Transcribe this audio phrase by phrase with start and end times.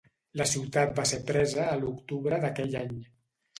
[0.39, 2.99] La ciutat va ser presa a l'octubre d'aquell any.